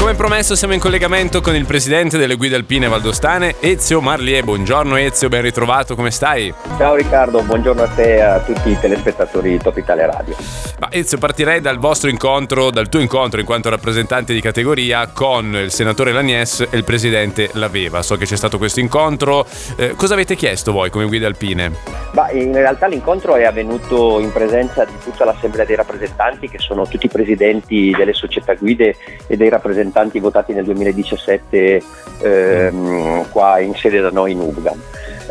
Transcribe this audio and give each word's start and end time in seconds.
Come 0.00 0.14
promesso 0.14 0.56
siamo 0.56 0.72
in 0.72 0.80
collegamento 0.80 1.42
con 1.42 1.54
il 1.54 1.66
presidente 1.66 2.16
delle 2.16 2.36
guide 2.36 2.56
alpine 2.56 2.88
valdostane, 2.88 3.56
Ezio 3.60 4.00
Marlier. 4.00 4.44
Buongiorno 4.44 4.96
Ezio, 4.96 5.28
ben 5.28 5.42
ritrovato, 5.42 5.94
come 5.94 6.10
stai? 6.10 6.54
Ciao 6.78 6.94
Riccardo, 6.94 7.42
buongiorno 7.42 7.82
a 7.82 7.88
te 7.88 8.14
e 8.14 8.20
a 8.22 8.40
tutti 8.40 8.70
i 8.70 8.78
telespettatori 8.80 9.50
di 9.50 9.58
Top 9.58 9.76
Italia 9.76 10.06
Radio. 10.06 10.34
Ma 10.78 10.88
Ezio, 10.90 11.18
partirei 11.18 11.60
dal 11.60 11.76
vostro 11.76 12.08
incontro, 12.08 12.70
dal 12.70 12.88
tuo 12.88 13.00
incontro 13.00 13.40
in 13.40 13.46
quanto 13.46 13.68
rappresentante 13.68 14.32
di 14.32 14.40
categoria 14.40 15.06
con 15.08 15.54
il 15.54 15.70
senatore 15.70 16.12
Lagnes 16.12 16.66
e 16.70 16.78
il 16.78 16.84
presidente 16.84 17.50
Laveva. 17.52 18.00
So 18.00 18.16
che 18.16 18.24
c'è 18.24 18.36
stato 18.36 18.56
questo 18.56 18.80
incontro. 18.80 19.44
Eh, 19.76 19.94
cosa 19.96 20.14
avete 20.14 20.34
chiesto 20.34 20.72
voi 20.72 20.88
come 20.88 21.04
guide 21.04 21.26
alpine? 21.26 21.72
Bah, 22.12 22.30
in 22.30 22.54
realtà 22.54 22.86
l'incontro 22.86 23.36
è 23.36 23.44
avvenuto 23.44 24.18
in 24.18 24.32
presenza 24.32 24.86
di 24.86 24.94
tutta 25.04 25.26
l'assemblea 25.26 25.66
dei 25.66 25.76
rappresentanti 25.76 26.48
che 26.48 26.58
sono 26.58 26.88
tutti 26.88 27.04
i 27.04 27.10
presidenti 27.10 27.94
delle 27.94 28.14
società 28.14 28.54
guide 28.54 28.96
e 29.26 29.36
dei 29.36 29.50
rappresentanti 29.50 29.88
rappresentanti 29.90 30.20
votati 30.20 30.52
nel 30.52 30.64
2017 30.64 31.82
ehm, 32.22 33.30
qua 33.30 33.58
in 33.58 33.74
sede 33.74 34.00
da 34.00 34.10
noi 34.10 34.32
in 34.32 34.40
Ubgan. 34.40 34.80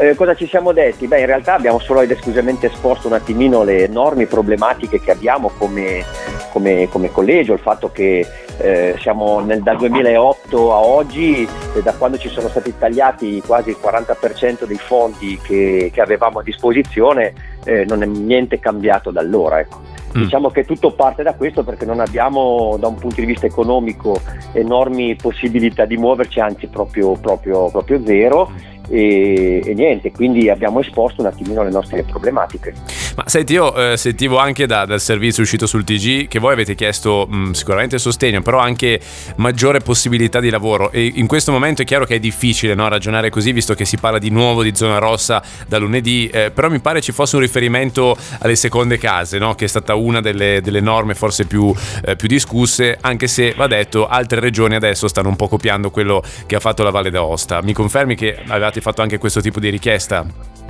Eh, 0.00 0.14
cosa 0.14 0.34
ci 0.34 0.46
siamo 0.46 0.72
detti? 0.72 1.06
Beh, 1.06 1.20
in 1.20 1.26
realtà 1.26 1.54
abbiamo 1.54 1.78
solo 1.78 2.02
ed 2.02 2.10
esclusivamente 2.10 2.66
esposto 2.66 3.08
un 3.08 3.14
attimino 3.14 3.64
le 3.64 3.84
enormi 3.84 4.26
problematiche 4.26 5.00
che 5.00 5.10
abbiamo 5.10 5.50
come, 5.58 6.04
come, 6.52 6.88
come 6.88 7.10
collegio, 7.10 7.54
il 7.54 7.58
fatto 7.58 7.90
che 7.90 8.24
eh, 8.58 8.94
siamo 9.00 9.40
nel, 9.40 9.60
dal 9.62 9.76
2008 9.76 10.72
a 10.72 10.78
oggi, 10.78 11.48
eh, 11.74 11.82
da 11.82 11.94
quando 11.94 12.16
ci 12.16 12.28
sono 12.28 12.48
stati 12.48 12.74
tagliati 12.78 13.42
quasi 13.44 13.70
il 13.70 13.78
40% 13.82 14.64
dei 14.64 14.78
fondi 14.78 15.38
che, 15.42 15.90
che 15.92 16.00
avevamo 16.00 16.40
a 16.40 16.42
disposizione, 16.42 17.32
eh, 17.64 17.84
non 17.84 18.02
è 18.02 18.06
niente 18.06 18.60
cambiato 18.60 19.10
da 19.10 19.20
allora. 19.20 19.58
Ecco. 19.58 19.97
Mm. 20.16 20.22
Diciamo 20.22 20.50
che 20.50 20.64
tutto 20.64 20.92
parte 20.92 21.22
da 21.22 21.34
questo 21.34 21.62
perché 21.62 21.84
non 21.84 22.00
abbiamo 22.00 22.76
da 22.78 22.88
un 22.88 22.94
punto 22.94 23.20
di 23.20 23.26
vista 23.26 23.46
economico 23.46 24.20
enormi 24.52 25.16
possibilità 25.16 25.84
di 25.84 25.96
muoverci, 25.96 26.40
anzi 26.40 26.66
proprio, 26.68 27.12
proprio, 27.12 27.70
proprio 27.70 28.00
zero. 28.04 28.50
Mm 28.50 28.76
e, 28.88 29.60
e, 29.64 29.74
niente, 29.74 30.10
quindi 30.10 30.48
abbiamo 30.48 30.80
esposto 30.80 31.20
un 31.20 31.26
attimino 31.26 31.62
le 31.62 31.70
nostre 31.70 32.02
problematiche. 32.04 32.74
Ma 33.18 33.24
senti, 33.26 33.54
io 33.54 33.74
eh, 33.74 33.96
sentivo 33.96 34.38
anche 34.38 34.64
da, 34.66 34.84
dal 34.84 35.00
servizio 35.00 35.42
uscito 35.42 35.66
sul 35.66 35.82
TG 35.82 36.28
che 36.28 36.38
voi 36.38 36.52
avete 36.52 36.76
chiesto 36.76 37.26
mh, 37.28 37.50
sicuramente 37.50 37.98
sostegno, 37.98 38.42
però 38.42 38.60
anche 38.60 39.00
maggiore 39.38 39.80
possibilità 39.80 40.38
di 40.38 40.50
lavoro 40.50 40.92
e 40.92 41.14
in 41.16 41.26
questo 41.26 41.50
momento 41.50 41.82
è 41.82 41.84
chiaro 41.84 42.04
che 42.04 42.14
è 42.14 42.18
difficile 42.20 42.76
no, 42.76 42.86
ragionare 42.86 43.28
così 43.28 43.50
visto 43.50 43.74
che 43.74 43.84
si 43.84 43.96
parla 43.96 44.20
di 44.20 44.30
nuovo 44.30 44.62
di 44.62 44.72
zona 44.72 44.98
rossa 44.98 45.42
da 45.66 45.78
lunedì, 45.78 46.28
eh, 46.28 46.52
però 46.52 46.70
mi 46.70 46.78
pare 46.78 47.00
ci 47.00 47.10
fosse 47.10 47.34
un 47.34 47.42
riferimento 47.42 48.16
alle 48.38 48.54
seconde 48.54 48.98
case, 48.98 49.38
no, 49.38 49.56
che 49.56 49.64
è 49.64 49.68
stata 49.68 49.96
una 49.96 50.20
delle, 50.20 50.60
delle 50.62 50.80
norme 50.80 51.16
forse 51.16 51.44
più, 51.44 51.74
eh, 52.04 52.14
più 52.14 52.28
discusse, 52.28 52.98
anche 53.00 53.26
se 53.26 53.52
va 53.56 53.66
detto 53.66 54.06
altre 54.06 54.38
regioni 54.38 54.76
adesso 54.76 55.08
stanno 55.08 55.30
un 55.30 55.34
po' 55.34 55.48
copiando 55.48 55.90
quello 55.90 56.22
che 56.46 56.54
ha 56.54 56.60
fatto 56.60 56.84
la 56.84 56.90
Valle 56.90 57.10
d'Aosta. 57.10 57.62
Mi 57.62 57.72
confermi 57.72 58.14
che 58.14 58.38
avevate 58.46 58.80
fatto 58.80 59.02
anche 59.02 59.18
questo 59.18 59.40
tipo 59.40 59.58
di 59.58 59.70
richiesta? 59.70 60.67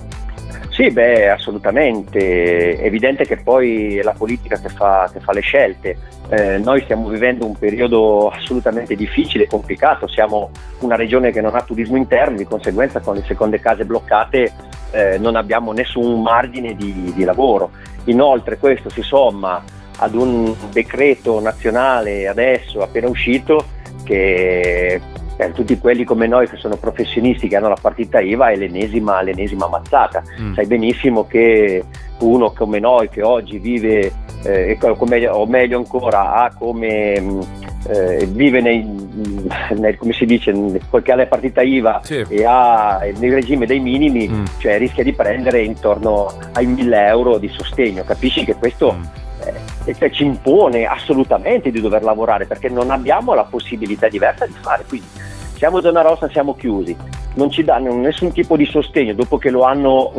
Sì, 0.79 0.93
beh, 0.93 1.29
assolutamente. 1.31 2.79
È 2.79 2.85
evidente 2.85 3.27
che 3.27 3.39
poi 3.39 3.99
è 3.99 4.03
la 4.05 4.15
politica 4.17 4.61
che 4.61 4.69
fa, 4.69 5.11
che 5.13 5.19
fa 5.19 5.33
le 5.33 5.41
scelte. 5.41 5.97
Eh, 6.29 6.59
noi 6.59 6.83
stiamo 6.83 7.09
vivendo 7.09 7.45
un 7.47 7.59
periodo 7.59 8.29
assolutamente 8.29 8.95
difficile 8.95 9.43
e 9.43 9.47
complicato. 9.49 10.07
Siamo 10.07 10.53
una 10.79 10.95
regione 10.95 11.33
che 11.33 11.41
non 11.41 11.57
ha 11.57 11.63
turismo 11.63 11.97
interno, 11.97 12.37
di 12.37 12.45
conseguenza 12.45 13.01
con 13.01 13.17
le 13.17 13.25
seconde 13.27 13.59
case 13.59 13.85
bloccate 13.85 14.53
eh, 14.93 15.19
non 15.19 15.35
abbiamo 15.35 15.73
nessun 15.73 16.23
margine 16.23 16.77
di, 16.77 17.13
di 17.13 17.25
lavoro. 17.25 17.71
Inoltre 18.05 18.57
questo 18.59 18.89
si 18.89 19.03
somma 19.03 19.61
ad 19.97 20.15
un 20.15 20.55
decreto 20.71 21.41
nazionale 21.41 22.29
adesso 22.29 22.83
appena 22.83 23.09
uscito 23.09 23.67
che 24.05 25.01
per 25.39 25.53
tutti 25.53 25.79
quelli 25.79 26.03
come 26.03 26.27
noi 26.27 26.49
che 26.49 26.57
sono 26.57 26.77
professionisti 26.77 27.47
che 27.47 27.55
hanno 27.55 27.69
la 27.69 27.79
partita 27.81 28.19
IVA 28.19 28.49
è 28.49 28.57
l'ennesima, 28.57 29.23
l'ennesima 29.23 29.69
mazzata. 29.69 30.21
Mm. 30.41 30.55
Sai 30.55 30.67
benissimo 30.67 31.29
che 31.29 31.85
uno 32.19 32.51
come 32.51 32.81
noi 32.81 33.09
che 33.09 33.23
oggi 33.23 33.59
vive, 33.59 34.13
eh, 34.43 34.77
o 35.29 35.47
meglio 35.47 35.79
ancora, 35.79 36.43
ha 36.43 36.53
come 36.53 37.21
mm, 37.21 37.41
eh, 37.89 38.27
vive 38.33 38.61
nei, 38.61 38.85
nel, 39.79 39.97
come 39.97 40.13
si 40.13 40.27
dice, 40.27 40.53
che 41.05 41.13
ha 41.13 41.15
la 41.15 41.27
partita 41.27 41.63
IVA 41.63 42.01
sì. 42.03 42.25
e 42.29 42.45
ha 42.45 42.99
nel 43.17 43.33
regime 43.33 43.65
dei 43.65 43.79
minimi, 43.79 44.29
mm. 44.29 44.45
cioè 44.59 44.77
rischia 44.77 45.05
di 45.05 45.13
prendere 45.13 45.63
intorno 45.63 46.33
ai 46.55 46.67
1000 46.67 47.07
euro 47.07 47.39
di 47.39 47.47
sostegno. 47.47 48.03
Capisci 48.03 48.45
che 48.45 48.57
questo 48.57 48.93
mm. 48.93 49.03
eh, 49.85 50.11
ci 50.11 50.25
impone 50.25 50.85
assolutamente 50.85 51.71
di 51.71 51.81
dover 51.81 52.03
lavorare 52.03 52.45
perché 52.45 52.69
non 52.69 52.91
abbiamo 52.91 53.35
la 53.35 53.45
possibilità 53.45 54.09
diversa 54.09 54.45
di 54.45 54.55
fare. 54.61 54.83
Quindi 54.89 55.27
siamo 55.59 55.81
zona 55.81 56.03
rossa, 56.03 56.29
siamo 56.29 56.55
chiusi, 56.55 56.97
non 57.39 57.51
ci 57.51 57.63
danno 57.63 57.95
nessun 57.95 58.33
tipo 58.33 58.57
di 58.57 58.67
sostegno 58.67 59.15
dopo 59.15 59.39
che 59.39 59.51
lo 59.51 59.63
hanno 59.63 60.13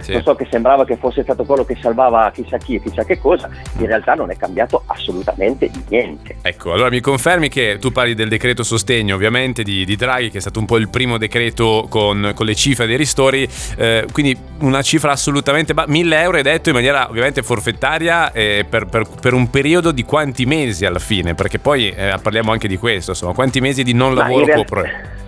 sì. 0.00 0.12
non 0.12 0.22
so 0.22 0.34
che 0.34 0.46
sembrava 0.50 0.84
che 0.84 0.96
fosse 0.96 1.22
stato 1.22 1.44
quello 1.44 1.64
che 1.64 1.76
salvava 1.80 2.30
chissà 2.32 2.58
chi 2.58 2.74
e 2.74 2.82
chissà 2.82 3.04
che 3.04 3.18
cosa, 3.18 3.48
in 3.78 3.86
realtà 3.86 4.14
non 4.14 4.30
è 4.30 4.36
cambiato 4.36 4.82
assolutamente 4.86 5.70
niente. 5.88 6.36
Ecco, 6.42 6.72
allora 6.72 6.90
mi 6.90 7.00
confermi 7.00 7.48
che 7.48 7.78
tu 7.80 7.90
parli 7.92 8.14
del 8.14 8.28
decreto 8.28 8.62
sostegno 8.62 9.14
ovviamente 9.14 9.62
di, 9.62 9.84
di 9.84 9.96
Draghi, 9.96 10.30
che 10.30 10.38
è 10.38 10.40
stato 10.40 10.58
un 10.58 10.66
po' 10.66 10.76
il 10.76 10.88
primo 10.88 11.18
decreto 11.18 11.86
con, 11.88 12.32
con 12.34 12.46
le 12.46 12.54
cifre 12.54 12.86
dei 12.86 12.96
ristori, 12.96 13.48
eh, 13.76 14.06
quindi 14.12 14.36
una 14.60 14.82
cifra 14.82 15.12
assolutamente, 15.12 15.74
ba- 15.74 15.86
1000 15.86 16.20
euro 16.20 16.36
è 16.36 16.42
detto 16.42 16.68
in 16.68 16.74
maniera 16.74 17.08
ovviamente 17.08 17.42
forfettaria 17.42 18.32
eh, 18.32 18.66
per, 18.68 18.86
per, 18.86 19.06
per, 19.20 19.32
un 19.32 19.48
periodo 19.48 19.92
di 19.92 20.04
quanti 20.04 20.44
mesi 20.44 20.84
alla 20.84 20.98
fine, 20.98 21.34
perché 21.34 21.58
poi 21.58 21.90
eh, 21.90 22.14
parliamo 22.20 22.52
anche 22.52 22.68
di 22.68 22.76
questo, 22.76 23.10
insomma, 23.12 23.32
quanti 23.32 23.60
mesi 23.60 23.82
di 23.82 23.94
non 23.94 24.14
lavoro 24.14 24.44
può... 24.46 24.64
Pro- 24.64 25.18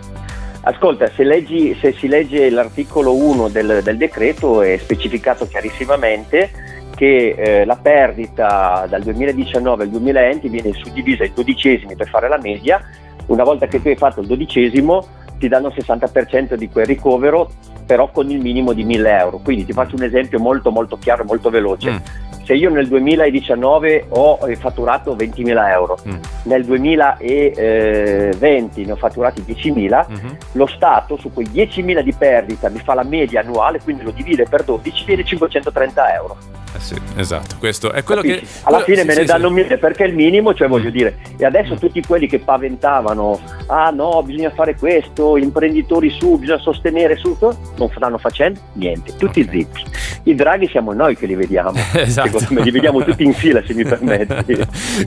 Ascolta, 0.64 1.10
se, 1.10 1.24
leggi, 1.24 1.76
se, 1.80 1.92
si 1.92 2.06
legge 2.06 2.48
l'articolo 2.48 3.14
1 3.14 3.48
del, 3.48 3.80
del, 3.82 3.96
decreto 3.96 4.62
è 4.62 4.76
specificato 4.76 5.48
chiarissimamente 5.48 6.50
che 6.94 7.34
eh, 7.36 7.64
la 7.64 7.74
perdita 7.74 8.86
dal 8.88 9.02
2019 9.02 9.82
al 9.82 9.88
2020 9.88 10.48
viene 10.48 10.72
suddivisa 10.72 11.24
in 11.24 11.32
dodicesimi 11.34 11.96
per 11.96 12.08
fare 12.08 12.28
la 12.28 12.38
media, 12.38 12.80
una 13.26 13.42
volta 13.42 13.66
che 13.66 13.82
tu 13.82 13.88
hai 13.88 13.96
fatto 13.96 14.20
il 14.20 14.28
dodicesimo 14.28 15.04
ti 15.38 15.48
danno 15.48 15.66
il 15.66 15.74
60% 15.76 16.54
di 16.54 16.68
quel 16.68 16.86
ricovero 16.86 17.50
però 17.84 18.08
con 18.12 18.30
il 18.30 18.40
minimo 18.40 18.72
di 18.72 18.84
1000 18.84 19.18
euro. 19.18 19.38
Quindi 19.38 19.64
ti 19.64 19.72
faccio 19.72 19.96
un 19.96 20.04
esempio 20.04 20.38
molto 20.38 20.70
molto 20.70 20.96
chiaro 20.96 21.22
e 21.22 21.26
molto 21.26 21.50
veloce. 21.50 21.90
Mm 21.90 22.21
se 22.44 22.54
io 22.54 22.70
nel 22.70 22.88
2019 22.88 24.06
ho 24.08 24.38
fatturato 24.58 25.14
20.000 25.14 25.70
euro, 25.70 25.98
mm. 26.06 26.16
nel 26.44 26.64
2020 26.64 28.84
ne 28.84 28.92
ho 28.92 28.96
fatturati 28.96 29.44
10.000, 29.46 30.10
mm-hmm. 30.10 30.34
lo 30.52 30.66
Stato 30.66 31.16
su 31.16 31.32
quei 31.32 31.46
10.000 31.46 32.00
di 32.00 32.12
perdita 32.12 32.68
mi 32.68 32.78
fa 32.78 32.94
la 32.94 33.04
media 33.04 33.40
annuale, 33.40 33.80
quindi 33.80 34.02
lo 34.02 34.10
divide 34.10 34.46
per 34.48 34.64
12, 34.64 35.04
viene 35.04 35.24
530 35.24 36.14
euro. 36.14 36.36
Eh 36.74 36.80
sì, 36.80 36.96
esatto, 37.16 37.56
questo 37.58 37.92
è 37.92 38.02
quello 38.02 38.22
Capisci? 38.22 38.40
che... 38.40 38.60
Alla 38.62 38.80
fine 38.80 39.00
sì, 39.00 39.06
me 39.06 39.14
ne 39.14 39.20
sì, 39.20 39.26
danno 39.26 39.54
sì. 39.54 39.76
perché 39.76 40.04
è 40.04 40.06
il 40.06 40.14
minimo, 40.14 40.54
cioè 40.54 40.68
voglio 40.68 40.88
mm. 40.88 40.92
dire, 40.92 41.18
e 41.36 41.44
adesso 41.44 41.74
mm. 41.74 41.76
tutti 41.76 42.02
quelli 42.02 42.26
che 42.26 42.38
paventavano, 42.38 43.38
ah 43.72 43.90
no, 43.90 44.22
bisogna 44.22 44.50
fare 44.50 44.76
questo, 44.76 45.38
imprenditori 45.38 46.10
su, 46.10 46.36
bisogna 46.36 46.58
sostenere 46.58 47.16
su, 47.16 47.36
non 47.40 47.90
stanno 47.94 48.18
facendo 48.18 48.60
niente, 48.74 49.16
tutti 49.16 49.40
okay. 49.40 49.50
zitti. 49.50 49.82
I 50.24 50.34
draghi 50.34 50.68
siamo 50.68 50.92
noi 50.92 51.16
che 51.16 51.26
li 51.26 51.34
vediamo, 51.34 51.72
esatto. 51.96 52.38
li 52.50 52.70
vediamo 52.70 53.02
tutti 53.02 53.24
in 53.24 53.32
fila 53.32 53.62
se 53.64 53.72
mi 53.72 53.82
permetti. 53.84 54.58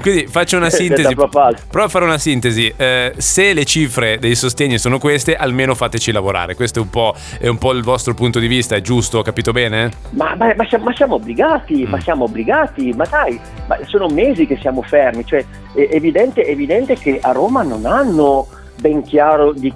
Quindi 0.02 0.28
faccio 0.28 0.58
una 0.58 0.70
sintesi, 0.72 1.14
prova 1.14 1.54
a 1.72 1.88
fare 1.88 2.06
una 2.06 2.18
sintesi, 2.18 2.74
eh, 2.76 3.14
se 3.18 3.54
le 3.54 3.66
cifre 3.66 4.18
dei 4.18 4.34
sostegni 4.36 4.80
sono 4.80 4.98
queste, 4.98 5.36
almeno 5.36 5.76
fateci 5.76 6.12
lavorare, 6.12 6.56
questo 6.56 6.80
è 6.80 6.82
un 6.82 6.90
po', 6.90 7.14
è 7.38 7.48
un 7.48 7.60
po 7.60 7.72
il 7.72 7.84
vostro 7.84 8.16
punto 8.16 8.40
di 8.40 8.48
vista, 8.48 8.76
è 8.76 8.82
giusto, 8.82 9.20
ho 9.20 9.22
capito 9.22 9.52
bene? 9.52 9.92
Ma, 10.12 10.36
ma, 10.36 10.54
ma, 10.56 10.66
siamo, 10.68 10.86
ma 10.86 10.96
siamo 10.96 11.16
obbligati 11.16 11.86
mm. 11.86 11.90
ma 11.90 12.00
siamo 12.02 12.24
obbligati, 12.24 12.94
ma 12.96 13.06
dai, 13.06 13.40
ma 13.68 13.78
sono 13.86 14.08
mesi 14.08 14.48
che 14.48 14.58
siamo 14.60 14.82
fermi, 14.82 15.24
cioè 15.24 15.46
è 15.76 15.90
evidente, 15.92 16.42
è 16.44 16.50
evidente 16.50 16.96
che 16.96 17.20
a 17.22 17.32
Roma 17.32 17.62
non 17.62 17.86
hanno 17.86 18.48
ben 18.80 19.02
chiaro 19.02 19.54
di, 19.54 19.74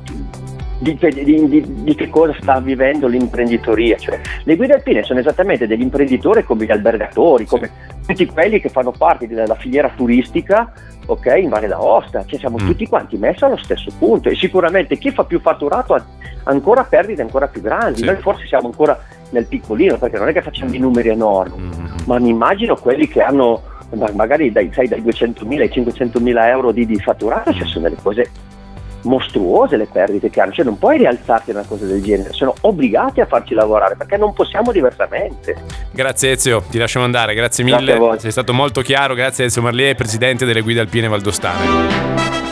di, 0.80 0.98
di, 0.98 1.84
di, 1.84 1.96
che 1.96 2.10
cosa 2.10 2.34
sta 2.40 2.60
vivendo 2.60 3.08
l'imprenditoria. 3.08 3.98
Cioè, 3.98 4.20
le 4.44 4.56
guide 4.56 4.74
alpine 4.74 5.04
sono 5.04 5.20
esattamente 5.20 5.68
degli 5.68 5.82
imprenditori 5.82 6.44
come 6.44 6.66
gli 6.66 6.72
albergatori, 6.72 7.46
come 7.46 7.70
tutti 8.06 8.26
quelli 8.26 8.60
che 8.60 8.70
fanno 8.70 8.92
parte 8.92 9.28
della 9.28 9.56
filiera 9.56 9.92
turistica 9.96 10.72
ok, 11.10 11.38
in 11.42 11.50
Valle 11.50 11.68
d'Aosta, 11.68 12.24
cioè 12.26 12.40
siamo 12.40 12.58
mm. 12.62 12.68
tutti 12.68 12.88
quanti 12.88 13.18
messi 13.18 13.44
allo 13.44 13.58
stesso 13.58 13.92
punto 13.98 14.30
e 14.30 14.36
sicuramente 14.36 14.98
chi 14.98 15.12
fa 15.12 15.24
più 15.24 15.40
fatturato 15.40 15.96
ha 15.96 16.04
ancora 16.44 16.84
perdite 16.84 17.22
ancora 17.22 17.48
più 17.48 17.62
grandi, 17.62 18.00
sì. 18.00 18.06
noi 18.06 18.18
forse 18.18 18.46
siamo 18.46 18.68
ancora 18.68 18.98
nel 19.32 19.46
piccolino 19.46 19.98
perché 19.98 20.18
non 20.18 20.28
è 20.28 20.34
che 20.34 20.42
facciamo 20.42 20.70
dei 20.70 20.80
numeri 20.80 21.10
enormi, 21.10 21.64
mm. 21.64 21.86
ma 22.06 22.20
mi 22.20 22.30
immagino 22.30 22.76
quelli 22.76 23.08
che 23.08 23.22
hanno 23.22 23.64
magari 24.14 24.52
dai, 24.52 24.70
sai, 24.72 24.88
dai 24.88 25.02
200.000 25.02 25.62
ai 25.62 25.70
500.000 25.70 26.46
euro 26.46 26.72
di, 26.72 26.86
di 26.86 27.00
fatturato, 27.00 27.52
cioè 27.54 27.66
sono 27.66 27.90
delle 27.90 28.00
cose 28.02 28.30
mostruose 29.04 29.78
le 29.78 29.88
perdite 29.92 30.30
che 30.30 30.42
hanno, 30.42 30.52
cioè 30.52 30.66
non 30.66 30.78
puoi 30.78 30.98
rialzarti 30.98 31.52
una 31.52 31.64
cosa 31.68 31.86
del 31.86 32.02
genere, 32.02 32.34
sono 32.34 32.54
obbligati 32.62 33.22
a 33.22 33.26
farci 33.26 33.54
lavorare 33.54 33.96
perché 33.96 34.18
non 34.18 34.34
possiamo 34.34 34.72
diversamente. 34.72 35.56
Grazie 35.92 36.32
Ezio, 36.32 36.64
ti 36.70 36.78
lasciamo 36.78 37.06
andare, 37.06 37.34
grazie 37.34 37.64
mille, 37.64 37.98
grazie 37.98 38.20
sei 38.20 38.32
stato 38.32 38.54
molto 38.54 38.82
chiaro, 38.82 39.14
grazie 39.14 39.46
Ezio 39.46 39.62
Marlier, 39.62 39.96
presidente 39.96 40.46
delle 40.46 40.62
guide 40.62 40.82
alpine 40.82 41.08
valdostane. 41.08 42.49